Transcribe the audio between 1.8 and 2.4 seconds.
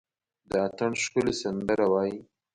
وايي،